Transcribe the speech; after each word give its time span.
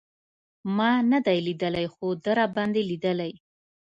ما 0.75 0.91
نه 1.11 1.19
دی 1.25 1.37
لېدلی 1.47 1.87
خو 1.93 2.05
ده 2.23 2.31
راباندې 2.39 2.81
لېدلی. 2.89 3.31